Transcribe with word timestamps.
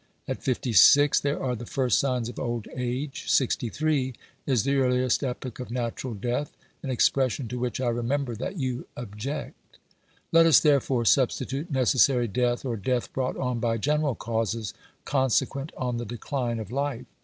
At 0.27 0.41
fifty 0.41 0.73
six 0.73 1.19
there 1.19 1.39
are 1.39 1.55
the 1.55 1.67
first 1.67 1.99
signs 1.99 2.27
of 2.27 2.39
old 2.39 2.67
age. 2.75 3.25
Sixty 3.27 3.69
three 3.69 4.15
is 4.47 4.63
the 4.63 4.77
earliest 4.77 5.23
epoch 5.23 5.59
of 5.59 5.69
natural 5.69 6.15
death— 6.15 6.57
an 6.81 6.89
expression 6.89 7.47
to 7.49 7.59
which 7.59 7.79
I 7.79 7.89
remember 7.89 8.33
that 8.35 8.57
you 8.57 8.87
object; 8.97 9.53
let 10.31 10.47
us 10.47 10.59
therefore 10.59 11.05
substitute 11.05 11.69
necessary 11.69 12.27
death, 12.27 12.65
or 12.65 12.77
death 12.77 13.13
brought 13.13 13.37
on 13.37 13.59
by 13.59 13.77
general 13.77 14.15
causes, 14.15 14.73
consequent 15.05 15.71
on 15.77 15.97
the 15.97 16.05
decline 16.05 16.57
of 16.57 16.71
life. 16.71 17.05